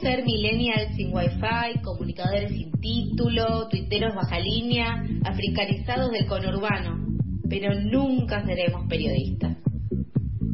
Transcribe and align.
Ser 0.00 0.24
millennials 0.24 0.94
sin 0.94 1.12
wifi, 1.12 1.80
comunicadores 1.82 2.50
sin 2.52 2.70
título, 2.80 3.68
tuiteros 3.68 4.14
baja 4.14 4.38
línea, 4.38 5.04
africanizados 5.24 6.12
del 6.12 6.26
conurbano, 6.26 7.04
pero 7.48 7.74
nunca 7.74 8.44
seremos 8.46 8.86
periodistas. 8.88 9.56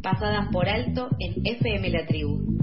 Pasadas 0.01 0.47
por 0.51 0.67
alto 0.67 1.09
en 1.19 1.45
FM 1.45 1.89
La 1.91 2.05
Tribu. 2.07 2.57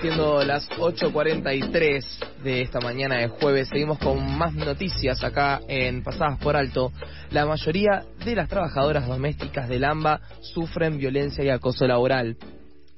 Siendo 0.00 0.44
las 0.44 0.68
8.43 0.70 2.31
de 2.42 2.62
esta 2.62 2.80
mañana 2.80 3.18
de 3.18 3.28
jueves, 3.28 3.68
seguimos 3.68 3.98
con 3.98 4.36
más 4.36 4.52
noticias 4.54 5.22
acá 5.22 5.60
en 5.68 6.02
Pasadas 6.02 6.38
por 6.40 6.56
Alto. 6.56 6.92
La 7.30 7.46
mayoría 7.46 8.04
de 8.24 8.34
las 8.34 8.48
trabajadoras 8.48 9.06
domésticas 9.06 9.68
del 9.68 9.84
AMBA 9.84 10.20
sufren 10.40 10.98
violencia 10.98 11.44
y 11.44 11.50
acoso 11.50 11.86
laboral 11.86 12.36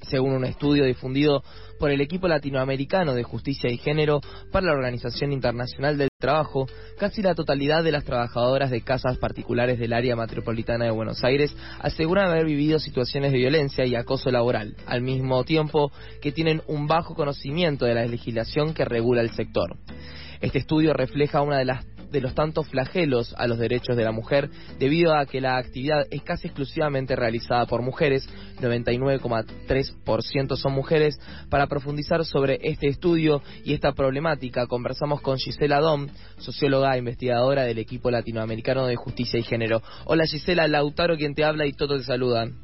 según 0.04 0.32
un 0.32 0.44
estudio 0.44 0.84
difundido 0.84 1.42
por 1.78 1.90
el 1.90 2.00
equipo 2.00 2.28
latinoamericano 2.28 3.14
de 3.14 3.22
justicia 3.22 3.70
y 3.70 3.78
género 3.78 4.20
para 4.50 4.66
la 4.66 4.72
Organización 4.72 5.32
Internacional 5.32 5.98
del 5.98 6.08
Trabajo, 6.18 6.66
casi 6.98 7.22
la 7.22 7.34
totalidad 7.34 7.82
de 7.84 7.92
las 7.92 8.04
trabajadoras 8.04 8.70
de 8.70 8.82
casas 8.82 9.18
particulares 9.18 9.78
del 9.78 9.92
área 9.92 10.16
metropolitana 10.16 10.84
de 10.84 10.90
Buenos 10.90 11.22
Aires 11.24 11.54
aseguran 11.80 12.30
haber 12.30 12.46
vivido 12.46 12.78
situaciones 12.78 13.32
de 13.32 13.38
violencia 13.38 13.84
y 13.84 13.94
acoso 13.94 14.30
laboral, 14.30 14.76
al 14.86 15.02
mismo 15.02 15.44
tiempo 15.44 15.92
que 16.22 16.32
tienen 16.32 16.62
un 16.66 16.86
bajo 16.86 17.14
conocimiento 17.14 17.84
de 17.84 17.94
la 17.94 18.06
legislación 18.06 18.74
que 18.74 18.84
regula 18.84 19.20
el 19.20 19.30
sector. 19.30 19.76
Este 20.40 20.58
estudio 20.58 20.92
refleja 20.92 21.42
una 21.42 21.58
de 21.58 21.64
las 21.64 21.84
de 22.14 22.20
los 22.20 22.34
tantos 22.34 22.68
flagelos 22.68 23.34
a 23.36 23.48
los 23.48 23.58
derechos 23.58 23.96
de 23.96 24.04
la 24.04 24.12
mujer 24.12 24.48
debido 24.78 25.16
a 25.16 25.26
que 25.26 25.40
la 25.40 25.56
actividad 25.56 26.06
es 26.10 26.22
casi 26.22 26.46
exclusivamente 26.46 27.16
realizada 27.16 27.66
por 27.66 27.82
mujeres, 27.82 28.28
99,3% 28.60 30.56
son 30.56 30.72
mujeres. 30.72 31.18
Para 31.50 31.66
profundizar 31.66 32.24
sobre 32.24 32.60
este 32.62 32.86
estudio 32.86 33.42
y 33.64 33.74
esta 33.74 33.92
problemática 33.92 34.68
conversamos 34.68 35.20
con 35.20 35.38
Gisela 35.38 35.80
Dom, 35.80 36.06
socióloga 36.38 36.94
e 36.94 36.98
investigadora 36.98 37.64
del 37.64 37.78
equipo 37.78 38.12
latinoamericano 38.12 38.86
de 38.86 38.94
justicia 38.94 39.40
y 39.40 39.42
género. 39.42 39.82
Hola 40.04 40.24
Gisela, 40.26 40.68
Lautaro 40.68 41.16
quien 41.16 41.34
te 41.34 41.44
habla 41.44 41.66
y 41.66 41.72
todos 41.72 42.00
te 42.00 42.06
saludan. 42.06 42.54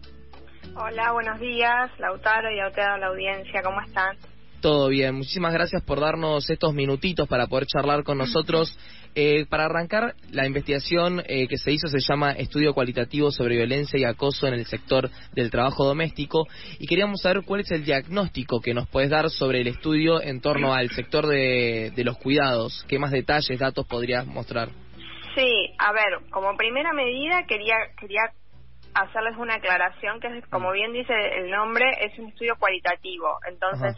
Hola, 0.77 1.11
buenos 1.12 1.41
días, 1.41 1.91
Lautaro 1.98 2.53
y 2.53 2.61
a 2.61 2.70
toda 2.70 2.98
la 2.98 3.09
audiencia, 3.09 3.62
¿cómo 3.62 3.81
están? 3.81 4.17
Todo 4.61 4.89
bien, 4.89 5.14
muchísimas 5.14 5.55
gracias 5.55 5.83
por 5.83 6.01
darnos 6.01 6.51
estos 6.51 6.75
minutitos 6.75 7.27
para 7.27 7.47
poder 7.47 7.67
charlar 7.67 8.05
con 8.05 8.19
nosotros. 8.19 8.79
Eh, 9.14 9.47
para 9.47 9.64
arrancar, 9.64 10.14
la 10.30 10.47
investigación 10.47 11.22
eh, 11.27 11.48
que 11.48 11.58
se 11.58 11.72
hizo 11.72 11.89
se 11.89 11.98
llama 11.98 12.33
Estudio 12.33 12.75
Cualitativo 12.75 13.30
sobre 13.30 13.56
Violencia 13.56 13.98
y 13.98 14.05
Acoso 14.05 14.47
en 14.47 14.55
el 14.55 14.67
Sector 14.67 15.11
del 15.33 15.50
Trabajo 15.50 15.84
Doméstico 15.84 16.47
y 16.78 16.86
queríamos 16.86 17.20
saber 17.22 17.42
cuál 17.44 17.61
es 17.61 17.70
el 17.72 17.84
diagnóstico 17.84 18.61
que 18.61 18.72
nos 18.72 18.89
puedes 18.89 19.11
dar 19.11 19.28
sobre 19.30 19.62
el 19.62 19.67
estudio 19.67 20.22
en 20.22 20.41
torno 20.41 20.75
al 20.75 20.91
sector 20.91 21.27
de, 21.27 21.92
de 21.94 22.05
los 22.05 22.19
cuidados. 22.19 22.84
¿Qué 22.89 22.98
más 22.98 23.11
detalles, 23.11 23.58
datos 23.58 23.86
podrías 23.86 24.27
mostrar? 24.27 24.69
Sí, 25.34 25.74
a 25.78 25.92
ver, 25.92 26.30
como 26.30 26.56
primera 26.56 26.92
medida 26.92 27.45
quería, 27.47 27.77
quería 27.98 28.22
hacerles 28.95 29.36
una 29.39 29.55
aclaración 29.55 30.20
que, 30.20 30.42
como 30.50 30.70
mm. 30.70 30.72
bien 30.72 30.92
dice 30.92 31.14
el 31.39 31.50
nombre, 31.50 31.84
es 32.00 32.19
un 32.19 32.28
estudio 32.28 32.56
cualitativo. 32.58 33.39
Entonces, 33.48 33.97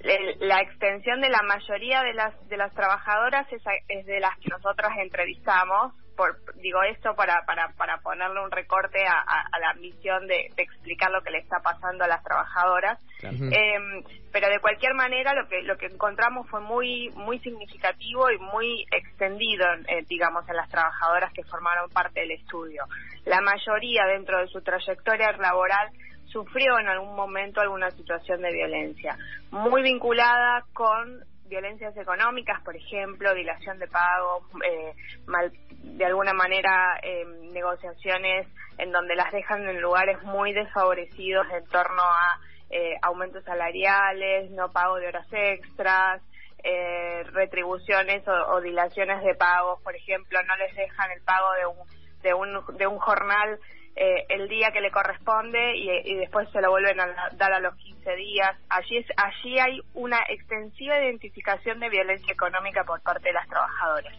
la 0.00 0.60
extensión 0.60 1.20
de 1.20 1.28
la 1.28 1.42
mayoría 1.42 2.02
de 2.02 2.14
las 2.14 2.48
de 2.48 2.56
las 2.56 2.72
trabajadoras 2.72 3.46
es, 3.52 4.06
de 4.06 4.20
las 4.20 4.36
que 4.38 4.48
nosotras 4.48 4.92
entrevistamos 4.98 5.92
por, 6.16 6.36
digo 6.56 6.82
esto 6.82 7.14
para, 7.14 7.44
para, 7.46 7.68
para 7.76 7.98
ponerle 7.98 8.42
un 8.42 8.50
recorte 8.50 8.98
a, 9.06 9.58
la 9.60 9.74
misión 9.74 10.26
de, 10.26 10.50
explicar 10.56 11.12
lo 11.12 11.22
que 11.22 11.30
le 11.30 11.38
está 11.38 11.60
pasando 11.60 12.04
a 12.04 12.08
las 12.08 12.24
trabajadoras. 12.24 12.98
Em, 13.22 14.02
pero 14.32 14.48
de 14.48 14.58
cualquier 14.60 14.94
manera 14.94 15.32
lo 15.34 15.48
que 15.48 15.62
lo 15.62 15.76
que 15.76 15.86
encontramos 15.86 16.48
fue 16.48 16.60
muy 16.60 17.10
muy 17.14 17.38
significativo 17.40 18.30
y 18.30 18.38
muy 18.38 18.86
extendido 18.92 19.66
eh, 19.88 20.04
digamos 20.08 20.48
en 20.48 20.56
las 20.56 20.68
trabajadoras 20.68 21.32
que 21.32 21.42
formaron 21.44 21.90
parte 21.90 22.20
del 22.20 22.32
estudio. 22.32 22.84
La 23.24 23.40
mayoría 23.40 24.06
dentro 24.06 24.38
de 24.38 24.46
su 24.48 24.60
trayectoria 24.62 25.32
laboral 25.32 25.90
sufrió 26.30 26.78
en 26.78 26.88
algún 26.88 27.14
momento 27.14 27.60
alguna 27.60 27.90
situación 27.90 28.42
de 28.42 28.52
violencia, 28.52 29.16
muy 29.50 29.82
vinculada 29.82 30.64
con 30.72 31.24
violencias 31.48 31.96
económicas, 31.96 32.62
por 32.62 32.76
ejemplo, 32.76 33.34
dilación 33.34 33.78
de 33.78 33.88
pago, 33.88 34.46
eh, 34.64 34.92
mal, 35.26 35.50
de 35.70 36.04
alguna 36.04 36.32
manera 36.32 37.00
eh, 37.02 37.24
negociaciones 37.52 38.46
en 38.76 38.92
donde 38.92 39.16
las 39.16 39.32
dejan 39.32 39.66
en 39.68 39.80
lugares 39.80 40.22
muy 40.22 40.52
desfavorecidos 40.52 41.46
en 41.50 41.64
torno 41.66 42.02
a 42.02 42.40
eh, 42.70 42.96
aumentos 43.02 43.42
salariales, 43.44 44.50
no 44.50 44.70
pago 44.70 44.96
de 44.96 45.08
horas 45.08 45.26
extras, 45.32 46.22
eh, 46.62 47.22
retribuciones 47.32 48.26
o, 48.28 48.32
o, 48.32 48.60
dilaciones 48.60 49.22
de 49.22 49.34
pagos, 49.34 49.80
por 49.82 49.94
ejemplo, 49.96 50.38
no 50.42 50.56
les 50.56 50.74
dejan 50.76 51.10
el 51.12 51.22
pago 51.22 51.52
de 51.52 51.66
un, 51.66 51.76
de 52.22 52.34
un, 52.34 52.76
de 52.76 52.86
un 52.86 52.98
jornal 52.98 53.58
eh, 54.00 54.26
el 54.28 54.48
día 54.48 54.70
que 54.70 54.80
le 54.80 54.92
corresponde 54.92 55.76
y, 55.76 56.14
después 56.14 56.48
se 56.52 56.60
lo 56.60 56.70
vuelven 56.70 57.00
a 57.00 57.30
dar 57.32 57.52
a 57.52 57.58
los 57.58 57.74
15 57.74 58.14
días. 58.14 58.56
Allí, 58.68 58.98
es, 58.98 59.06
allí 59.16 59.58
hay 59.58 59.80
una 59.94 60.18
extensiva 60.28 61.02
identificación 61.02 61.80
de 61.80 61.88
violencia 61.88 62.32
económica 62.32 62.84
por 62.84 63.00
parte 63.02 63.28
de 63.28 63.32
las 63.32 63.48
trabajadoras. 63.48 64.14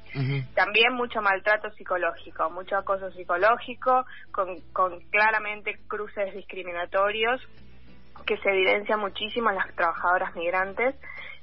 También 0.54 0.94
mucho 0.96 1.22
maltrato 1.22 1.72
psicológico, 1.72 2.50
mucho 2.50 2.76
acoso 2.76 3.10
psicológico, 3.12 4.06
con, 4.32 4.60
con 4.74 5.00
claramente 5.12 5.80
cruces 5.88 6.34
discriminatorios 6.36 7.42
que 8.26 8.38
se 8.38 8.50
evidencia 8.50 8.98
muchísimo 8.98 9.50
en 9.50 9.56
las 9.56 9.74
trabajadoras 9.76 10.36
migrantes 10.36 10.94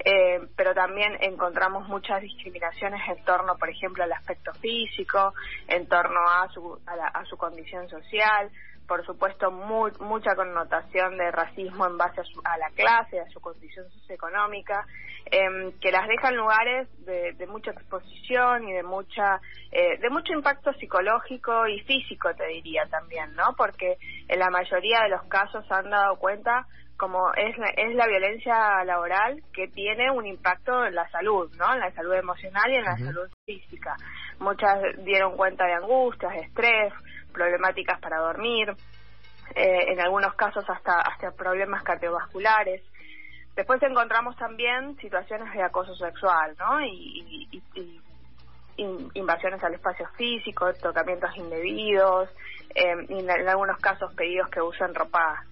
eh, 0.05 0.41
pero 0.57 0.75
también 0.75 1.17
encontramos 1.21 1.89
muchas 1.89 2.23
discriminaciones 2.23 3.01
en 3.09 3.25
torno, 3.25 3.57
por 3.57 3.71
ejemplo, 3.71 4.05
al 4.05 4.13
aspecto 4.13 4.53
físico, 4.55 5.35
en 5.69 5.87
torno 5.87 6.21
a 6.21 6.49
su, 6.53 6.79
a, 6.87 7.25
su 7.25 7.37
condición 7.37 7.89
social, 7.89 8.51
por 8.87 9.05
supuesto, 9.05 9.51
mucha 9.51 10.35
connotación 10.35 11.17
de 11.19 11.31
racismo 11.31 11.87
en 11.87 11.97
base 11.97 12.21
a, 12.45 12.59
la 12.59 12.71
clase, 12.71 13.21
a 13.21 13.29
su 13.31 13.41
condición 13.41 13.89
socioeconómica, 13.91 14.87
eh, 15.27 15.73
que 15.81 15.91
las 15.91 16.07
deja 16.07 16.29
en 16.29 16.37
lugares 16.37 16.89
de, 17.05 17.47
mucha 17.47 17.73
exposición 17.73 18.69
y 18.69 18.73
de 18.73 18.83
mucha 18.83 19.41
eh, 19.73 19.99
de 19.99 20.11
mucho 20.11 20.33
impacto 20.33 20.73
psicológico 20.75 21.67
y 21.67 21.81
físico, 21.81 22.29
te 22.35 22.47
diría 22.47 22.87
también, 22.87 23.35
¿no? 23.35 23.55
Porque 23.57 23.97
en 24.29 24.39
la 24.39 24.51
mayoría 24.51 25.01
de 25.03 25.11
los 25.11 25.23
casos 25.25 25.65
han 25.71 25.91
dado 25.91 26.17
cuenta 26.17 26.67
como 26.97 27.33
es 27.35 27.57
la, 27.59 27.67
es 27.77 27.95
la 27.95 28.07
violencia 28.07 28.85
laboral 28.85 29.43
que 29.53 29.69
tiene 29.69 30.11
un 30.11 30.27
impacto 30.27 30.87
en 30.87 30.95
la 30.95 31.09
salud, 31.11 31.51
¿no? 31.59 31.75
En 31.75 31.81
la 31.81 31.93
salud 31.93 32.15
emocional 32.15 32.71
y 32.71 32.77
en 32.77 32.85
la 32.85 32.97
salud 32.97 33.29
física. 33.45 33.97
Muchas 34.39 34.79
dieron 34.99 35.37
cuenta 35.37 35.65
de 35.65 35.75
angustias, 35.75 36.33
de 36.33 36.41
estrés, 36.41 36.93
problemáticas 37.33 38.01
para 38.01 38.19
dormir, 38.19 38.71
eh, 39.55 39.93
en 39.93 40.01
algunos 40.01 40.35
casos 40.35 40.65
hasta, 40.69 41.01
hasta 41.01 41.31
problemas 41.33 41.83
cardiovasculares. 41.83 42.83
Después 43.55 43.83
encontramos 43.83 44.37
también 44.37 44.97
situaciones 44.99 45.53
de 45.55 45.63
acoso 45.63 45.95
sexual, 45.95 46.55
¿no? 46.59 46.85
Y, 46.85 47.63
invasiones 49.15 49.65
al 49.65 49.73
espacio 49.73 50.07
físico, 50.19 50.71
tocamientos 50.75 51.35
indebidos, 51.35 52.29
eh, 52.75 52.95
y 53.09 53.21
en, 53.21 53.49
algunos 53.49 53.79
casos 53.79 54.13
pedidos 54.15 54.51
que 54.51 54.61
usen 54.61 54.95
ropa 54.95 55.43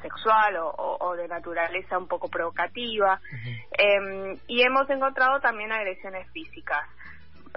sexual 0.00 0.56
o, 0.60 1.14
de 1.16 1.28
naturaleza 1.28 1.96
un 1.96 2.08
poco 2.08 2.28
provocativa. 2.28 3.20
Em, 3.78 4.36
y 4.48 4.62
hemos 4.62 4.90
encontrado 4.90 5.38
también 5.38 5.70
agresiones 5.70 6.28
físicas, 6.32 6.84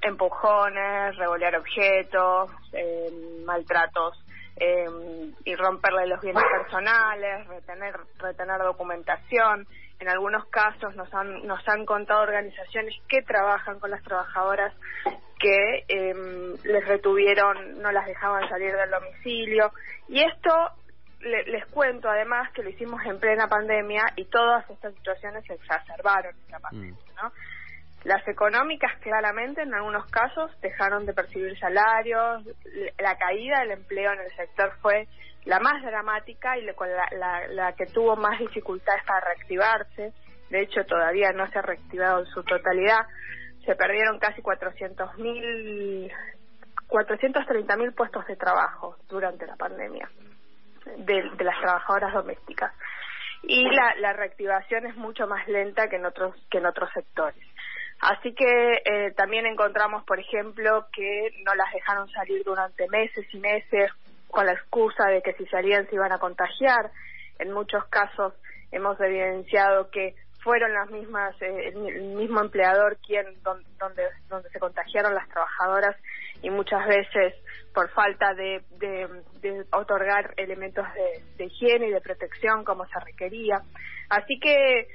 empujones, 0.05 1.15
revolear 1.17 1.55
objetos, 1.55 2.51
em, 2.73 3.43
maltratos 3.45 4.21
em, 4.57 5.33
y 5.43 5.55
romperle 5.55 6.07
los 6.07 6.21
bienes 6.21 6.43
personales, 6.43 7.45
retener, 7.47 7.95
retener 8.19 8.59
documentación. 8.59 9.67
En 9.99 10.09
algunos 10.09 10.45
casos 10.45 10.95
nos 10.95 11.13
han, 11.13 11.45
nos 11.45 11.67
han 11.67 11.85
contado 11.85 12.21
organizaciones 12.21 12.95
que 13.09 13.21
trabajan 13.21 13.79
con 13.79 13.91
las 13.91 14.01
trabajadoras 14.03 14.73
que 15.39 15.85
les 16.63 16.87
retuvieron, 16.87 17.81
no 17.81 17.91
las 17.91 18.05
dejaban 18.05 18.47
salir 18.47 18.73
del 18.75 18.89
domicilio. 18.89 19.71
Y 20.07 20.21
esto 20.21 20.51
les 21.19 21.65
cuento 21.67 22.09
además 22.09 22.51
que 22.51 22.63
lo 22.63 22.69
hicimos 22.69 23.01
en 23.05 23.19
plena 23.19 23.47
pandemia 23.47 24.03
y 24.15 24.25
todas 24.25 24.69
estas 24.69 24.93
situaciones 24.93 25.43
se 25.45 25.53
exacerbaron 25.53 26.35
en 26.45 26.51
la 26.51 26.59
pandemia, 26.59 26.93
mm. 26.93 27.15
¿no? 27.23 27.31
Las 28.05 28.25
económicas 28.27 28.91
claramente 29.01 29.63
en 29.63 29.73
algunos 29.73 30.05
casos 30.11 30.51
dejaron 30.61 31.07
de 31.07 31.13
percibir 31.13 31.57
salarios, 31.57 32.43
la 32.99 33.17
caída 33.17 33.61
del 33.61 33.71
empleo 33.71 34.13
en 34.13 34.19
el 34.19 34.35
sector 34.35 34.73
fue 34.79 35.07
la 35.45 35.59
más 35.59 35.81
dramática 35.81 36.55
y 36.55 36.61
la, 36.65 37.47
la, 37.49 37.73
que 37.73 37.87
tuvo 37.87 38.15
más 38.15 38.37
dificultades 38.37 39.03
para 39.05 39.21
reactivarse, 39.21 40.13
de 40.51 40.61
hecho 40.61 40.85
todavía 40.85 41.31
no 41.31 41.49
se 41.49 41.57
ha 41.57 41.63
reactivado 41.63 42.19
en 42.19 42.25
su 42.27 42.43
totalidad, 42.43 43.07
se 43.65 43.75
perdieron 43.75 44.19
casi 44.19 44.39
400.000 44.43 46.13
430.000 46.87 47.95
puestos 47.95 48.27
de 48.27 48.35
trabajo 48.35 48.97
durante 49.09 49.47
la 49.47 49.55
pandemia. 49.55 50.07
de, 50.97 51.23
las 51.43 51.59
trabajadoras 51.59 52.13
domésticas. 52.13 52.71
Y 53.41 53.63
la, 53.63 53.95
la 53.97 54.13
reactivación 54.13 54.85
es 54.85 54.95
mucho 54.95 55.25
más 55.25 55.47
lenta 55.47 55.87
que 55.89 55.95
en 55.95 56.05
otros, 56.05 56.35
que 56.51 56.59
en 56.59 56.67
otros 56.67 56.91
sectores. 56.93 57.43
Así 58.01 58.33
que 58.33 58.81
eh, 58.85 59.11
también 59.15 59.45
encontramos, 59.45 60.03
por 60.03 60.19
ejemplo, 60.19 60.85
que 60.93 61.31
no 61.45 61.55
las 61.55 61.71
dejaron 61.73 62.09
salir 62.09 62.43
durante 62.43 62.87
meses 62.89 63.25
y 63.33 63.39
meses 63.39 63.91
con 64.27 64.45
la 64.45 64.53
excusa 64.53 65.05
de 65.07 65.21
que 65.21 65.33
si 65.33 65.45
salían 65.47 65.87
se 65.87 65.95
iban 65.95 66.11
a 66.11 66.19
contagiar. 66.19 66.91
En 67.39 67.51
muchos 67.51 67.85
casos 67.85 68.33
hemos 68.71 68.99
evidenciado 68.99 69.89
que 69.89 70.15
fueron 70.43 70.73
las 70.73 70.91
mismas, 70.91 71.35
eh, 71.41 71.69
el, 71.69 72.15
mismo 72.15 72.39
empleador 72.39 72.97
quien 72.97 73.25
donde, 73.41 74.03
donde 74.29 74.49
se 74.49 74.59
contagiaron 74.59 75.15
las 75.15 75.27
trabajadoras 75.29 75.95
y 76.43 76.51
muchas 76.51 76.85
veces 76.85 77.33
por 77.73 77.89
falta 77.89 78.35
de, 78.35 78.61
de, 78.77 79.65
otorgar 79.71 80.33
elementos 80.37 80.85
de 81.37 81.45
higiene 81.45 81.87
y 81.87 81.91
de 81.91 82.01
protección 82.01 82.63
como 82.63 82.85
se 82.85 82.99
requería. 82.99 83.61
Así 84.09 84.39
que 84.39 84.87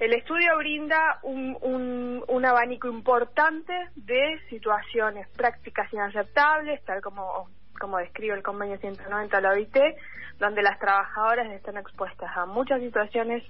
el 0.00 0.12
estudio 0.12 0.56
brinda 0.58 1.20
un, 1.22 1.56
un, 1.60 2.24
un, 2.26 2.44
abanico 2.44 2.88
importante 2.88 3.72
de 3.94 4.40
situaciones 4.48 5.28
prácticas 5.36 5.92
inaceptables, 5.92 6.84
tal 6.84 7.00
como, 7.00 7.48
como 7.78 7.98
describe 7.98 8.34
el 8.34 8.42
convenio 8.42 8.78
190 8.78 9.36
de 9.36 9.42
la 9.42 9.50
OIT, 9.50 9.76
donde 10.38 10.62
las 10.62 10.78
trabajadoras 10.80 11.50
están 11.52 11.76
expuestas 11.76 12.30
a 12.36 12.46
muchas 12.46 12.80
situaciones 12.80 13.44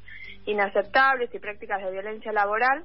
inaceptables 0.44 1.34
y 1.34 1.38
prácticas 1.38 1.82
de 1.82 1.90
violencia 1.90 2.32
laboral 2.32 2.84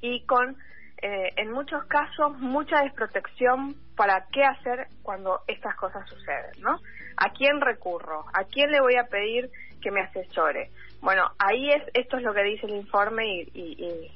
y 0.00 0.24
con, 0.26 0.56
eh, 1.02 1.32
en 1.36 1.50
muchos 1.52 1.84
casos, 1.84 2.38
mucha 2.38 2.82
desprotección 2.82 3.74
para 3.96 4.26
qué 4.32 4.44
hacer 4.44 4.88
cuando 5.02 5.40
estas 5.46 5.74
cosas 5.76 6.08
suceden, 6.08 6.60
¿no? 6.60 6.78
¿A 7.16 7.30
quién 7.30 7.60
recurro? 7.60 8.24
¿A 8.32 8.44
quién 8.44 8.70
le 8.70 8.80
voy 8.80 8.96
a 8.96 9.04
pedir 9.04 9.50
que 9.80 9.90
me 9.90 10.02
asesore? 10.02 10.70
Bueno, 11.00 11.22
ahí 11.38 11.70
es 11.70 11.82
esto 11.94 12.18
es 12.18 12.22
lo 12.22 12.34
que 12.34 12.42
dice 12.42 12.66
el 12.66 12.76
informe 12.76 13.46
y, 13.54 14.10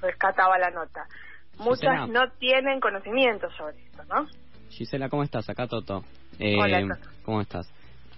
rescataba 0.00 0.58
la 0.58 0.70
nota. 0.70 1.06
Muchas 1.58 2.08
no 2.08 2.28
tienen 2.38 2.80
conocimiento 2.80 3.48
sobre 3.52 3.78
esto, 3.84 4.02
¿no? 4.04 4.26
Gisela, 4.70 5.08
¿cómo 5.08 5.22
estás? 5.22 5.48
Acá 5.48 5.66
Toto. 5.68 6.04
Eh, 6.38 6.56
Hola, 6.58 6.98
¿Cómo 7.24 7.40
estás? 7.40 7.70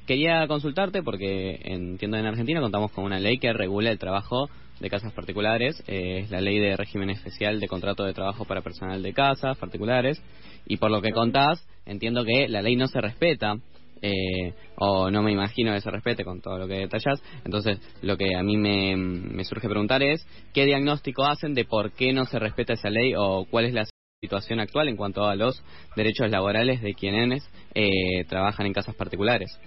Quería 0.06 0.46
consultarte 0.46 1.02
porque 1.02 1.60
entiendo 1.64 2.16
en 2.16 2.26
Argentina 2.26 2.60
contamos 2.60 2.92
con 2.92 3.04
una 3.04 3.18
ley 3.18 3.38
que 3.38 3.52
regula 3.52 3.90
el 3.90 3.98
trabajo 3.98 4.48
de 4.80 4.90
casas 4.90 5.12
particulares, 5.12 5.82
eh, 5.86 6.20
es 6.24 6.30
la 6.30 6.40
ley 6.40 6.58
de 6.58 6.76
régimen 6.76 7.10
especial 7.10 7.60
de 7.60 7.68
contrato 7.68 8.04
de 8.04 8.12
trabajo 8.12 8.44
para 8.44 8.62
personal 8.62 9.02
de 9.02 9.12
casas 9.12 9.56
particulares, 9.58 10.22
y 10.66 10.76
por 10.76 10.90
lo 10.90 11.00
que 11.00 11.12
contás, 11.12 11.66
entiendo 11.84 12.24
que 12.24 12.48
la 12.48 12.62
ley 12.62 12.76
no 12.76 12.86
se 12.88 13.00
respeta 13.00 13.56
eh, 14.02 14.52
o 14.76 15.10
no 15.10 15.22
me 15.22 15.32
imagino 15.32 15.72
que 15.72 15.80
se 15.80 15.90
respete 15.90 16.24
con 16.24 16.40
todo 16.40 16.58
lo 16.58 16.68
que 16.68 16.74
detallas. 16.74 17.22
Entonces, 17.44 17.80
lo 18.02 18.16
que 18.16 18.34
a 18.36 18.42
mí 18.42 18.56
me, 18.56 18.96
me 18.96 19.44
surge 19.44 19.68
preguntar 19.68 20.02
es, 20.02 20.26
¿qué 20.52 20.64
diagnóstico 20.64 21.24
hacen 21.24 21.54
de 21.54 21.64
por 21.64 21.92
qué 21.92 22.12
no 22.12 22.26
se 22.26 22.38
respeta 22.38 22.74
esa 22.74 22.90
ley 22.90 23.14
o 23.16 23.46
cuál 23.50 23.64
es 23.64 23.74
la 23.74 23.86
situación 24.20 24.60
actual 24.60 24.88
en 24.88 24.96
cuanto 24.96 25.24
a 25.26 25.34
los 25.34 25.62
derechos 25.94 26.30
laborales 26.30 26.82
de 26.82 26.94
quienes 26.94 27.48
eh, 27.74 28.24
trabajan 28.28 28.66
en 28.66 28.72
casas 28.72 28.94
particulares? 28.94 29.58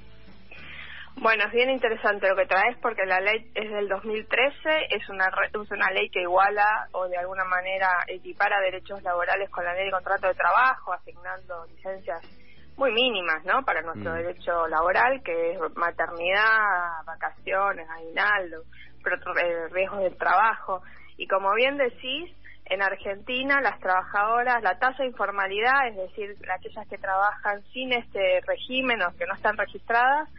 Bueno, 1.15 1.43
es 1.45 1.51
bien 1.51 1.69
interesante 1.69 2.29
lo 2.29 2.35
que 2.35 2.45
traes 2.45 2.77
porque 2.81 3.05
la 3.05 3.19
ley 3.19 3.51
es 3.53 3.69
del 3.69 3.89
2013, 3.89 4.87
es 4.89 5.09
una, 5.09 5.29
es 5.47 5.71
una 5.71 5.91
ley 5.91 6.09
que 6.09 6.21
iguala 6.21 6.87
o 6.93 7.07
de 7.07 7.17
alguna 7.17 7.43
manera 7.43 7.89
equipara 8.07 8.61
derechos 8.61 9.01
laborales 9.03 9.49
con 9.49 9.65
la 9.65 9.73
ley 9.73 9.85
de 9.85 9.91
contrato 9.91 10.27
de 10.27 10.35
trabajo, 10.35 10.93
asignando 10.93 11.65
licencias 11.67 12.21
muy 12.77 12.91
mínimas, 12.93 13.43
¿no? 13.43 13.63
Para 13.65 13.81
nuestro 13.81 14.13
mm. 14.13 14.15
derecho 14.15 14.67
laboral, 14.67 15.21
que 15.21 15.51
es 15.51 15.59
maternidad, 15.75 17.03
vacaciones, 17.05 17.87
aguinaldo, 17.89 18.63
eh, 19.05 19.67
riesgos 19.71 19.99
del 19.99 20.17
trabajo. 20.17 20.81
Y 21.17 21.27
como 21.27 21.53
bien 21.55 21.75
decís, 21.75 22.31
en 22.65 22.81
Argentina 22.81 23.59
las 23.61 23.79
trabajadoras, 23.79 24.63
la 24.63 24.79
tasa 24.79 25.03
de 25.03 25.09
informalidad, 25.09 25.87
es 25.89 25.97
decir, 25.97 26.37
aquellas 26.49 26.87
que 26.87 26.97
trabajan 26.97 27.61
sin 27.73 27.91
este 27.91 28.41
régimen 28.47 29.01
o 29.01 29.15
que 29.17 29.25
no 29.25 29.33
están 29.33 29.57
registradas, 29.57 30.29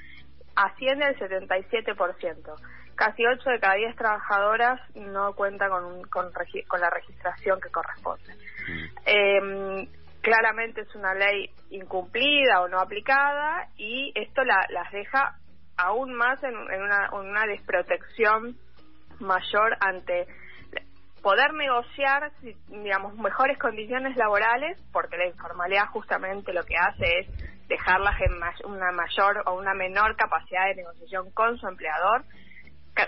asciende 0.54 1.04
al 1.04 1.16
77%. 1.18 2.54
Casi 2.94 3.24
8 3.26 3.50
de 3.50 3.60
cada 3.60 3.74
10 3.74 3.96
trabajadoras 3.96 4.80
no 4.94 5.32
cuentan 5.34 5.70
con, 5.70 6.02
con, 6.02 6.32
con 6.68 6.80
la 6.80 6.90
registración 6.90 7.60
que 7.60 7.70
corresponde. 7.70 8.34
Mm. 8.68 8.84
Eh, 9.06 9.88
claramente 10.20 10.82
es 10.82 10.94
una 10.94 11.14
ley 11.14 11.50
incumplida 11.70 12.60
o 12.60 12.68
no 12.68 12.78
aplicada 12.78 13.68
y 13.76 14.12
esto 14.14 14.44
la, 14.44 14.66
las 14.70 14.90
deja 14.92 15.36
aún 15.76 16.14
más 16.14 16.42
en, 16.42 16.54
una, 16.54 17.10
una 17.12 17.46
desprotección 17.46 18.56
mayor 19.18 19.76
ante 19.80 20.26
poder 21.22 21.52
negociar, 21.52 22.32
digamos, 22.68 23.14
mejores 23.14 23.58
condiciones 23.58 24.16
laborales, 24.16 24.82
porque 24.92 25.18
la 25.18 25.26
informalidad 25.26 25.86
justamente 25.88 26.52
lo 26.52 26.62
que 26.62 26.76
hace 26.76 27.18
es 27.20 27.49
dejarlas 27.70 28.20
en 28.20 28.34
una 28.70 28.92
mayor 28.92 29.42
o 29.46 29.54
una 29.54 29.72
menor 29.72 30.16
capacidad 30.16 30.66
de 30.66 30.74
negociación 30.74 31.30
con 31.30 31.56
su 31.56 31.66
empleador, 31.66 32.24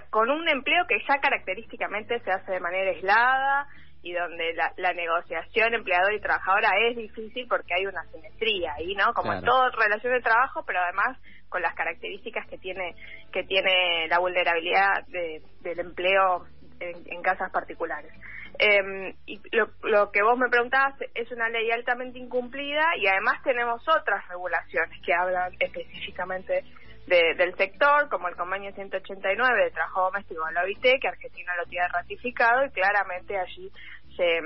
con 0.08 0.30
un 0.30 0.48
empleo 0.48 0.86
que 0.88 1.02
ya 1.06 1.18
característicamente 1.20 2.20
se 2.20 2.30
hace 2.30 2.52
de 2.52 2.60
manera 2.60 2.90
aislada, 2.90 3.66
y 4.04 4.12
donde 4.12 4.52
la, 4.54 4.72
la, 4.78 4.92
negociación 4.94 5.74
empleador 5.74 6.12
y 6.12 6.20
trabajadora 6.20 6.70
es 6.88 6.96
difícil 6.96 7.46
porque 7.48 7.74
hay 7.74 7.86
una 7.86 8.02
simetría 8.10 8.72
ahí, 8.74 8.96
¿no? 8.96 9.14
Como 9.14 9.32
en 9.32 9.44
toda 9.44 9.70
relación 9.70 10.12
de 10.14 10.20
trabajo, 10.20 10.64
pero 10.66 10.80
además 10.80 11.16
con 11.48 11.62
las 11.62 11.74
características 11.74 12.48
que 12.48 12.58
tiene 12.58 12.96
que 13.32 13.44
tiene 13.44 14.08
la 14.08 14.18
vulnerabilidad 14.18 15.06
del 15.06 15.78
empleo 15.78 16.46
en, 16.80 17.22
casas 17.22 17.52
particulares. 17.52 18.12
Eh, 18.58 19.14
y 19.26 19.40
lo, 19.56 19.70
lo 19.82 20.10
que 20.12 20.22
vos 20.22 20.38
me 20.38 20.48
preguntabas 20.48 20.94
es 21.14 21.30
una 21.32 21.48
ley 21.48 21.70
altamente 21.70 22.18
incumplida 22.18 22.84
y 22.96 23.06
además 23.06 23.42
tenemos 23.42 23.82
otras 23.88 24.26
regulaciones 24.28 25.00
que 25.04 25.14
hablan 25.14 25.52
específicamente 25.58 26.64
del 27.06 27.54
sector, 27.56 28.08
como 28.08 28.28
el 28.28 28.36
convenio 28.36 28.72
189 28.72 29.64
de 29.64 29.70
trabajo 29.70 30.02
doméstico 30.04 30.46
de 30.46 30.52
la 30.52 30.62
OIT, 30.62 31.00
que 31.00 31.08
Argentina 31.08 31.52
lo 31.56 31.66
tiene 31.66 31.88
ratificado 31.88 32.64
y 32.64 32.70
claramente 32.70 33.36
allí 33.36 33.70
se 34.16 34.40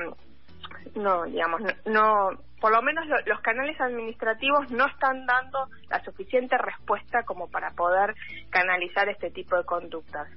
no 0.95 1.25
digamos 1.25 1.61
no, 1.85 2.31
por 2.61 2.73
lo 2.73 2.83
menos 2.83 3.05
los 3.27 3.41
canales 3.41 3.79
administrativos 3.81 4.71
no 4.71 4.87
están 4.87 5.27
dando 5.27 5.69
la 5.91 6.03
suficiente 6.03 6.57
respuesta 6.59 7.25
como 7.25 7.49
para 7.49 7.73
poder 7.73 8.15
canalizar 8.51 9.09
este 9.09 9.31
tipo 9.31 9.57
de 9.57 9.65
conductas 9.65 10.29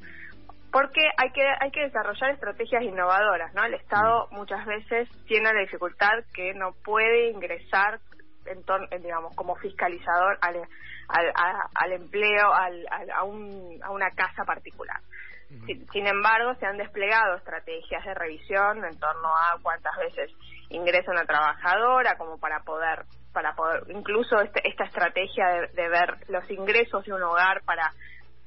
porque 0.72 1.02
hay 1.18 1.32
que 1.32 1.44
hay 1.60 1.72
que 1.72 1.82
desarrollar 1.82 2.32
estrategias 2.32 2.84
innovadoras 2.84 3.54
no 3.54 3.64
el 3.64 3.74
Estado 3.74 4.28
mm. 4.32 4.36
muchas 4.36 4.66
veces 4.66 5.10
tiene 5.26 5.54
la 5.54 5.62
dificultad 5.62 6.24
que 6.34 6.54
no 6.54 6.74
puede 6.84 7.30
ingresar 7.32 8.00
en 8.46 9.02
digamos 9.02 9.36
como 9.36 9.56
fiscalizador 9.56 10.38
al, 10.42 10.56
al, 11.10 11.34
al 11.76 11.92
empleo, 11.92 12.54
al, 12.54 12.86
a, 13.14 13.24
un, 13.24 13.80
a 13.84 13.92
una 13.92 14.12
casa 14.12 14.44
particular. 14.46 15.02
Sin, 15.92 16.06
embargo, 16.06 16.54
se 16.60 16.68
han 16.68 16.78
desplegado 16.78 17.36
estrategias 17.38 18.06
de 18.06 18.14
revisión 18.14 18.86
en 18.86 19.00
torno 19.00 19.30
a 19.30 19.58
cuántas 19.64 19.98
veces 19.98 20.30
ingresa 20.70 21.12
una 21.12 21.26
trabajadora, 21.26 22.18
como 22.18 22.38
para 22.40 22.60
poder, 22.60 23.06
para 23.34 23.56
poder, 23.56 23.82
incluso 23.90 24.40
este, 24.42 24.62
esta 24.70 24.84
estrategia 24.84 25.48
de, 25.74 25.90
ver 25.90 26.18
los 26.28 26.48
ingresos 26.52 27.04
de 27.04 27.14
un 27.14 27.24
hogar 27.24 27.64
para 27.66 27.92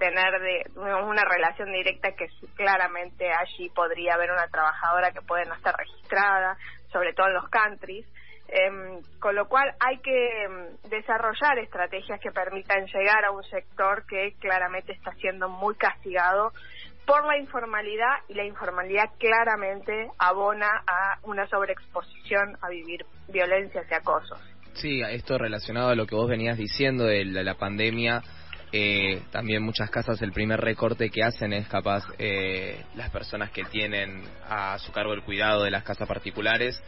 tener 0.02 0.40
de, 0.40 0.80
una 0.80 1.22
relación 1.24 1.70
directa 1.70 2.10
que 2.12 2.26
claramente 2.56 3.30
allí 3.30 3.68
podría 3.70 4.14
haber 4.14 4.32
una 4.32 4.48
trabajadora 4.48 5.12
que 5.12 5.22
puede 5.22 5.44
no 5.44 5.54
estar 5.54 5.74
registrada, 5.76 6.56
sobre 6.90 7.12
todo 7.12 7.28
en 7.28 7.34
los 7.34 7.48
countries, 7.48 8.06
Em, 8.54 9.00
con 9.18 9.34
lo 9.34 9.48
cual 9.48 9.72
hay 9.80 9.96
que 10.00 10.44
em, 10.44 10.76
desarrollar 10.90 11.58
estrategias 11.58 12.20
que 12.20 12.30
permitan 12.32 12.84
llegar 12.84 13.24
a 13.24 13.30
un 13.30 13.42
sector 13.44 14.04
que 14.06 14.34
claramente 14.40 14.92
está 14.92 15.10
siendo 15.14 15.48
muy 15.48 15.74
castigado 15.76 16.52
por 17.06 17.24
la 17.24 17.38
informalidad 17.38 18.16
y 18.28 18.34
la 18.34 18.44
informalidad 18.44 19.08
claramente 19.18 20.08
abona 20.18 20.68
a 20.86 21.18
una 21.22 21.46
sobreexposición 21.46 22.58
a 22.60 22.68
vivir 22.68 23.06
violencias 23.28 23.86
y 23.90 23.94
acosos. 23.94 24.38
Sí, 24.74 25.00
esto 25.00 25.38
relacionado 25.38 25.88
a 25.88 25.94
lo 25.94 26.06
que 26.06 26.14
vos 26.14 26.28
venías 26.28 26.58
diciendo 26.58 27.04
de 27.04 27.24
la, 27.24 27.54
pandemia, 27.54 28.20
eh, 28.74 29.20
también 29.30 29.62
muchas 29.62 29.90
casas 29.90 30.22
el 30.22 30.32
primer 30.32 30.58
recorte 30.58 31.10
que 31.10 31.22
hacen 31.22 31.52
es 31.52 31.68
capaz 31.68 32.04
eh, 32.18 32.82
las 32.94 33.10
personas 33.10 33.50
que 33.50 33.64
tienen 33.64 34.22
a 34.48 34.78
su 34.78 34.92
cargo 34.92 35.12
el 35.12 35.22
cuidado 35.22 35.64
de 35.64 35.70
las 35.70 35.84
casas 35.84 36.08
particulares 36.08 36.82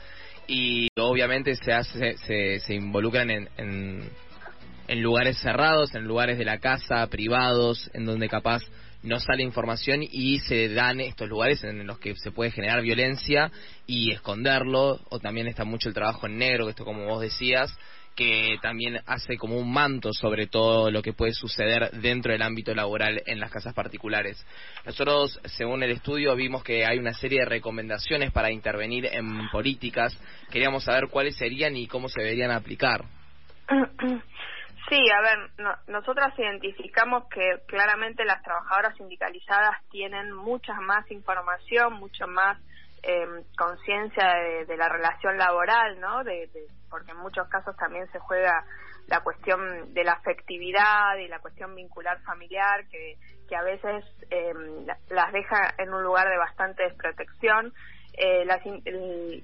y 0.46 0.88
obviamente 0.98 1.54
se 1.56 1.74
hace 1.74 2.16
se, 2.16 2.58
se 2.60 2.74
involucran 2.74 3.30
en, 3.30 3.48
en, 3.58 5.02
lugares 5.02 5.38
cerrados, 5.38 5.94
en 5.94 6.04
lugares 6.04 6.38
de 6.38 6.46
la 6.46 6.58
casa, 6.58 7.06
privados, 7.08 7.90
en 7.92 8.06
donde 8.06 8.28
capaz 8.30 8.62
no 9.02 9.20
sale 9.20 9.42
información 9.42 10.00
y 10.02 10.38
se 10.40 10.70
dan 10.70 11.00
estos 11.00 11.28
lugares 11.28 11.62
en 11.64 11.86
los 11.86 11.98
que 11.98 12.14
se 12.16 12.30
puede 12.30 12.50
generar 12.50 12.80
violencia 12.80 13.52
y 13.86 14.10
esconderlo, 14.12 15.00
o 15.10 15.18
también 15.20 15.48
está 15.48 15.64
mucho 15.64 15.88
el 15.88 15.94
trabajo 15.94 16.26
en 16.26 16.38
negro, 16.38 16.64
que 16.64 16.70
esto 16.70 16.86
como 16.86 17.04
vos 17.04 17.20
decías, 17.20 17.76
que 18.14 18.58
también 18.62 19.00
hace 19.06 19.36
como 19.36 19.56
un 19.56 19.72
manto 19.72 20.12
sobre 20.12 20.46
todo 20.46 20.90
lo 20.90 21.02
que 21.02 21.12
puede 21.12 21.32
suceder 21.32 21.90
dentro 21.92 22.32
del 22.32 22.42
ámbito 22.42 22.74
laboral 22.74 23.22
en 23.26 23.40
las 23.40 23.50
casas 23.50 23.74
particulares. 23.74 24.44
Nosotros, 24.84 25.40
según 25.44 25.82
el 25.82 25.90
estudio, 25.90 26.34
vimos 26.36 26.62
que 26.62 26.86
hay 26.86 26.98
una 26.98 27.12
serie 27.12 27.40
de 27.40 27.46
recomendaciones 27.46 28.32
para 28.32 28.50
intervenir 28.50 29.06
en 29.06 29.48
políticas. 29.50 30.16
Queríamos 30.50 30.84
saber 30.84 31.08
cuáles 31.10 31.36
serían 31.36 31.76
y 31.76 31.86
cómo 31.86 32.08
se 32.08 32.22
deberían 32.22 32.50
aplicar. 32.50 33.04
Sí, 34.88 35.00
a 35.10 35.20
ver, 35.22 35.38
nosotras 35.86 36.38
identificamos 36.38 37.24
que 37.30 37.62
claramente 37.66 38.22
las 38.26 38.42
trabajadoras 38.42 38.94
sindicalizadas 38.98 39.76
tienen 39.90 40.30
mucha 40.32 40.74
más 40.74 41.10
información, 41.10 41.94
mucho 41.94 42.26
más 42.26 42.58
eh, 43.02 43.26
conciencia 43.56 44.34
de, 44.66 44.76
la 44.76 44.88
relación 44.90 45.38
laboral, 45.38 45.98
¿no? 46.00 46.22
De, 46.22 46.50
porque 46.94 47.10
en 47.10 47.18
muchos 47.18 47.48
casos 47.48 47.76
también 47.76 48.06
se 48.12 48.20
juega 48.20 48.64
la 49.08 49.20
cuestión 49.20 49.92
de 49.94 50.04
la 50.04 50.12
afectividad 50.12 51.16
y 51.16 51.26
la 51.26 51.40
cuestión 51.40 51.74
vincular 51.74 52.22
familiar 52.22 52.86
que, 52.88 53.16
que 53.48 53.56
a 53.56 53.62
veces 53.64 54.04
eh, 54.30 54.54
las 55.10 55.32
deja 55.32 55.74
en 55.78 55.92
un 55.92 56.04
lugar 56.04 56.28
de 56.28 56.38
bastante 56.38 56.84
desprotección. 56.84 57.72
Eh, 58.16 58.44
la, 58.44 58.60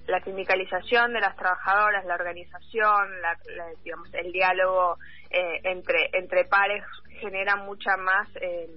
la, 0.07 0.23
sindicalización 0.23 1.13
de 1.13 1.19
las 1.19 1.35
trabajadoras, 1.35 2.05
la 2.05 2.15
organización, 2.15 3.21
la, 3.21 3.37
digamos, 3.83 4.15
el 4.15 4.31
diálogo 4.31 4.97
eh, 5.29 5.61
entre, 5.65 6.09
entre 6.13 6.45
pares 6.45 6.85
genera 7.21 7.57
mucha 7.57 7.97
más, 7.97 8.29
eh, 8.37 8.69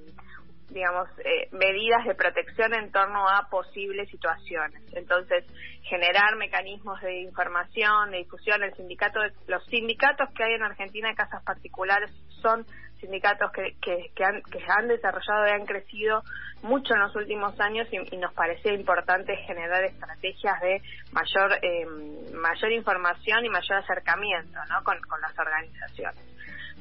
digamos, 0.74 1.08
eh, 1.20 1.48
medidas 1.52 2.04
de 2.06 2.16
protección 2.16 2.74
en 2.74 2.92
torno 2.92 3.28
a 3.30 3.48
posibles 3.50 4.10
situaciones. 4.10 4.82
Entonces, 4.94 5.46
generar 5.84 6.36
mecanismos 6.38 7.00
de 7.02 7.22
información, 7.22 8.12
de 8.12 8.18
discusión, 8.18 8.64
el 8.64 8.74
sindicato, 8.76 9.20
los 9.48 9.64
sindicatos 9.68 10.30
que 10.36 10.44
hay 10.44 10.54
en 10.54 10.64
Argentina 10.64 11.10
de 11.10 11.16
casas 11.16 11.44
particulares 11.44 12.10
son 12.42 12.66
sindicatos 13.00 13.52
que, 13.52 13.76
que, 13.82 14.12
que, 14.16 14.24
han, 14.24 14.42
que 14.44 14.60
han 14.68 14.88
desarrollado 14.88 15.48
y 15.48 15.52
han 15.52 15.66
crecido 15.66 16.24
mucho 16.64 16.94
en 16.94 17.02
los 17.02 17.16
últimos 17.16 17.60
años 17.60 17.88
y, 17.92 18.18
nos 18.18 18.34
parecía 18.34 18.74
importante 18.74 19.36
generar 19.46 19.84
estrategias 19.84 20.60
de 20.62 20.82
mayor 21.12 21.52
eh, 21.62 21.86
mayor 22.34 22.72
información 22.72 23.44
y 23.44 23.50
mayor 23.50 23.80
acercamiento 23.80 24.58
¿no? 24.70 24.84
con 24.84 25.22
las 25.22 25.38
organizaciones. 25.38 26.34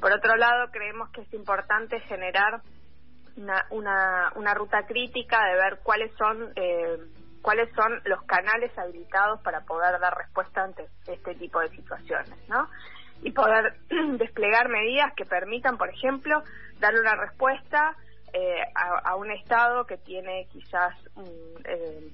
Por 0.03 0.13
otro 0.13 0.37
lado, 0.37 0.71
creemos 0.73 1.11
que 1.11 1.21
es 1.21 1.33
importante 1.33 2.01
generar 2.01 2.61
una, 3.37 3.67
una, 3.71 4.33
una 4.37 4.55
ruta 4.55 4.87
crítica 4.87 5.45
de 5.47 5.55
ver 5.55 5.81
cuáles 5.83 6.13
son 6.17 6.53
eh, 6.57 6.99
cuáles 7.43 7.69
son 7.75 8.01
los 8.05 8.23
canales 8.23 8.77
habilitados 8.79 9.41
para 9.43 9.63
poder 9.63 9.99
dar 9.99 10.17
respuesta 10.17 10.63
ante 10.63 10.87
este 11.07 11.35
tipo 11.35 11.59
de 11.61 11.71
situaciones, 11.71 12.49
¿no? 12.49 12.69
y 13.23 13.31
poder 13.31 13.75
desplegar 14.19 14.69
medidas 14.69 15.13
que 15.17 15.25
permitan, 15.25 15.79
por 15.79 15.89
ejemplo, 15.89 16.43
darle 16.81 17.01
una 17.01 17.17
respuesta 17.17 17.97
eh, 18.33 18.63
a, 18.75 19.15
un 19.17 19.31
Estado 19.31 19.87
que 19.87 19.99
tiene 19.99 20.49
quizás 20.51 20.95
eh, 21.65 22.11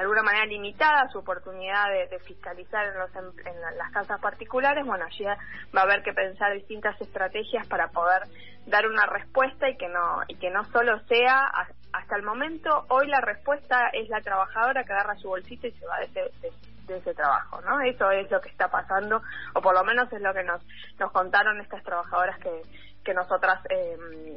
de 0.00 0.04
alguna 0.04 0.22
manera 0.22 0.46
limitada 0.46 1.10
su 1.10 1.18
oportunidad 1.18 1.90
de, 1.90 2.18
fiscalizar 2.20 2.86
en, 2.86 2.98
los, 2.98 3.14
en, 3.14 3.60
las 3.76 3.90
casas 3.92 4.18
particulares, 4.18 4.86
bueno, 4.86 5.04
allí 5.04 5.24
va 5.24 5.36
a 5.74 5.84
haber 5.84 6.02
que 6.02 6.14
pensar 6.14 6.54
distintas 6.54 6.98
estrategias 7.02 7.66
para 7.66 7.88
poder 7.88 8.22
dar 8.66 8.86
una 8.86 9.04
respuesta 9.04 9.68
y 9.68 9.76
que 9.76 9.88
no 9.88 10.22
y 10.26 10.36
que 10.36 10.50
no 10.50 10.64
solo 10.72 10.98
sea 11.06 11.50
hasta 11.92 12.16
el 12.16 12.22
momento 12.22 12.86
hoy 12.88 13.08
la 13.08 13.20
respuesta 13.20 13.88
es 13.92 14.08
la 14.08 14.22
trabajadora 14.22 14.84
que 14.84 14.92
agarra 14.92 15.16
su 15.16 15.28
bolsita 15.28 15.66
y 15.66 15.72
se 15.72 15.86
va 15.86 15.98
de 15.98 16.04
ese, 16.06 16.50
de 16.86 16.96
ese 16.96 17.14
trabajo, 17.14 17.60
¿no? 17.60 17.80
Eso 17.80 18.10
es 18.10 18.30
lo 18.30 18.40
que 18.40 18.48
está 18.48 18.68
pasando, 18.68 19.20
o 19.54 19.60
por 19.60 19.74
lo 19.74 19.84
menos 19.84 20.10
es 20.12 20.22
lo 20.22 20.32
que 20.32 20.44
nos, 20.44 20.62
nos 20.98 21.12
contaron 21.12 21.60
estas 21.60 21.82
trabajadoras 21.82 22.38
que, 22.38 22.62
que 23.04 23.14
nosotras 23.14 23.60
eh, 23.70 23.96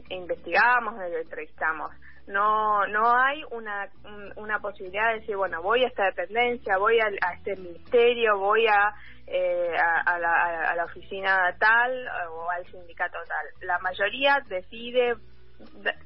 investigamos, 0.09 0.95
entrevistamos. 1.01 1.91
No, 2.27 2.87
no 2.87 3.17
hay 3.17 3.43
una, 3.51 3.89
una 4.37 4.59
posibilidad 4.59 5.09
de 5.09 5.19
decir, 5.19 5.35
bueno, 5.35 5.61
voy 5.61 5.83
a 5.83 5.87
esta 5.87 6.05
dependencia, 6.05 6.77
voy 6.77 6.97
a, 6.99 7.33
este 7.33 7.57
ministerio, 7.57 8.37
voy 8.37 8.65
a, 8.67 8.93
eh, 9.27 9.75
a, 10.05 10.17
la, 10.19 10.69
a 10.69 10.75
la 10.75 10.85
oficina 10.85 11.53
tal 11.59 12.07
o 12.31 12.49
al 12.49 12.65
sindicato 12.67 13.17
tal. 13.27 13.67
La 13.67 13.77
mayoría 13.79 14.39
decide 14.47 15.15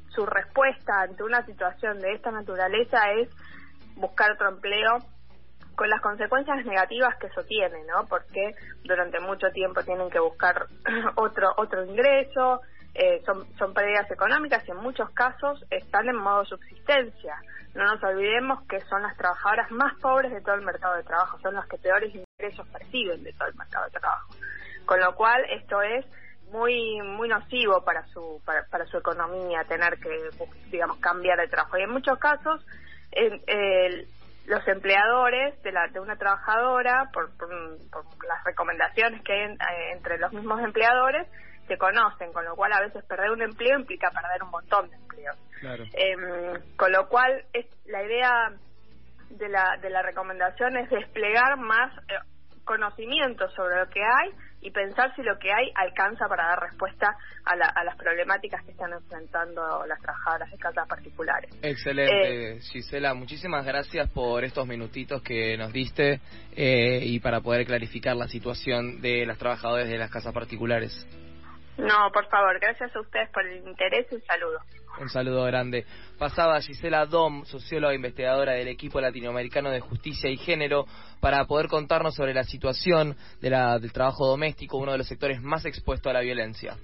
su 0.10 0.26
respuesta 0.26 1.02
ante 1.02 1.24
una 1.24 1.46
situación 1.46 2.00
de 2.00 2.14
esta 2.14 2.32
naturaleza 2.32 3.12
es 3.12 3.30
buscar 3.96 4.32
otro 4.32 4.50
empleo 4.50 4.98
con 5.78 5.92
las 5.92 6.02
consecuencias 6.02 6.66
negativas 6.66 7.16
que 7.18 7.28
eso 7.28 7.44
tiene, 7.44 7.84
¿no? 7.86 8.08
Porque 8.08 8.56
durante 8.84 9.20
mucho 9.20 9.48
tiempo 9.52 9.84
tienen 9.84 10.10
que 10.10 10.20
buscar 10.20 10.66
otro 11.16 11.54
otro 11.56 11.86
ingreso, 11.86 12.62
eh, 12.96 13.22
son, 13.24 13.46
son 13.60 13.76
pérdidas 13.76 14.10
económicas 14.10 14.68
y 14.68 14.72
en 14.72 14.78
muchos 14.78 15.12
casos 15.12 15.64
están 15.70 16.10
en 16.10 16.16
modo 16.16 16.44
subsistencia. 16.46 17.36
No 17.76 17.86
nos 17.86 18.04
olvidemos 18.04 18.66
que 18.68 18.82
son 18.90 19.04
las 19.04 19.16
trabajadoras 19.18 19.70
más 19.70 19.94
pobres 20.02 20.32
de 20.32 20.42
todo 20.42 20.56
el 20.56 20.66
mercado 20.66 20.96
de 20.96 21.04
trabajo, 21.04 21.40
son 21.42 21.54
las 21.54 21.68
que 21.68 21.78
peores 21.78 22.12
ingresos 22.12 22.68
perciben 22.70 23.24
de 23.24 23.32
todo 23.34 23.48
el 23.48 23.56
mercado 23.56 23.86
de 23.86 23.92
trabajo. 23.92 24.34
Con 24.88 25.00
lo 25.00 25.14
cual 25.14 25.46
esto 25.52 25.80
es 25.84 26.08
muy 26.52 27.00
muy 27.04 27.30
nocivo 27.30 27.84
para 27.86 28.04
su 28.08 28.42
para, 28.46 28.66
para 28.72 28.88
su 28.88 28.98
economía 28.98 29.64
tener 29.66 30.00
que 30.00 30.10
digamos 30.72 30.98
cambiar 30.98 31.38
de 31.38 31.50
trabajo 31.50 31.78
y 31.78 31.84
en 31.84 31.92
muchos 31.92 32.18
casos 32.18 32.66
el, 33.12 34.08
los 34.48 34.66
empleadores 34.68 35.62
de, 35.62 35.72
la, 35.74 35.88
de 35.90 36.00
una 36.00 36.16
trabajadora, 36.16 37.10
por, 37.14 37.30
las 38.28 38.44
recomendaciones 38.46 39.22
que 39.24 39.34
hay 39.34 39.52
eh, 39.52 39.92
entre 39.94 40.18
los 40.18 40.32
mismos 40.32 40.62
empleadores, 40.62 41.28
se 41.68 41.78
conocen, 41.78 42.32
con 42.32 42.46
lo 42.46 42.56
cual 42.56 42.72
a 42.72 42.80
veces 42.80 43.04
perder 43.06 43.30
un 43.32 43.42
empleo 43.42 43.78
implica 43.78 44.10
perder 44.10 44.42
un 44.42 44.50
montón 44.50 44.90
de 44.90 44.96
empleos. 44.96 45.38
Em, 45.94 46.76
con 46.78 46.92
lo 46.94 47.10
cual, 47.10 47.44
es, 47.52 47.66
la 47.86 48.04
idea 48.04 48.54
de 49.32 49.50
la, 49.50 49.76
de 49.82 49.90
la 49.90 50.02
recomendación 50.02 50.78
es 50.78 50.90
desplegar 50.90 51.58
más 51.58 51.92
eh, 52.08 52.14
conocimiento 52.64 53.50
sobre 53.50 53.80
lo 53.80 53.90
que 53.90 54.02
hay 54.02 54.32
y 54.62 54.72
pensar 54.72 55.14
si 55.16 55.24
lo 55.24 55.38
que 55.40 55.52
hay 55.52 55.72
alcanza 55.76 56.28
para 56.28 56.48
dar 56.48 56.60
respuesta 56.60 57.16
a, 57.46 57.56
las 57.56 57.96
problemáticas 57.96 58.64
que 58.66 58.72
están 58.72 58.92
enfrentando 58.92 59.86
las 59.86 60.00
trabajadoras 60.02 60.52
de 60.52 60.58
casas 60.58 60.88
particulares. 60.88 61.52
Excelente, 61.62 62.56
eh, 62.56 62.60
Gisela. 62.62 63.14
Muchísimas 63.14 63.66
gracias 63.66 64.10
por 64.10 64.44
estos 64.44 64.68
minutitos 64.68 65.22
que 65.22 65.58
nos 65.58 65.72
diste 65.72 66.20
eh, 66.56 67.00
y 67.04 67.20
para 67.20 67.42
poder 67.42 67.66
clarificar 67.66 68.16
la 68.16 68.28
situación 68.28 69.02
de 69.02 69.26
las 69.26 69.38
trabajadoras 69.38 69.88
de 69.88 69.98
las 69.98 70.10
casas 70.10 70.34
particulares. 70.34 71.08
No, 71.78 72.12
por 72.12 72.28
favor, 72.28 72.60
gracias 72.60 72.96
a 72.96 73.00
ustedes 73.00 73.30
por 73.30 73.46
el 73.46 73.68
interés 73.68 74.08
y 74.12 74.16
un 74.16 74.24
saludo. 74.24 74.60
Un 75.00 75.10
saludo 75.10 75.44
grande. 75.44 75.86
Pasaba 76.18 76.60
Gisela 76.60 77.06
Dom, 77.06 77.46
socióloga 77.46 77.94
e 77.94 77.98
investigadora 77.98 78.54
del 78.54 78.68
equipo 78.68 79.00
latinoamericano 79.00 79.70
de 79.70 79.80
justicia 79.80 80.30
y 80.30 80.38
género, 80.38 80.86
para 81.20 81.46
poder 81.46 81.68
contarnos 81.68 82.16
sobre 82.16 82.34
la 82.34 82.44
situación 82.44 83.16
de 83.40 83.50
la, 83.50 83.78
del 83.78 83.92
trabajo 83.92 84.26
doméstico, 84.26 84.78
uno 84.78 84.94
de 84.94 84.98
los 84.98 85.08
sectores 85.08 85.42
más 85.42 85.66
expuestos 85.66 86.10
a 86.10 86.14
la 86.14 86.22
violencia. 86.22 86.78